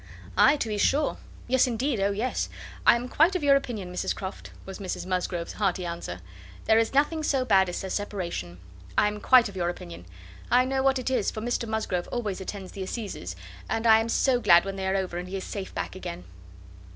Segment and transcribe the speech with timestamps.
[0.35, 1.17] "Aye, to be sure.
[1.47, 2.49] Yes, indeed, oh yes!
[2.87, 6.21] I am quite of your opinion, Mrs Croft," was Mrs Musgrove's hearty answer.
[6.65, 8.57] "There is nothing so bad as a separation.
[8.97, 10.07] I am quite of your opinion.
[10.49, 13.35] I know what it is, for Mr Musgrove always attends the assizes,
[13.69, 16.23] and I am so glad when they are over, and he is safe back again."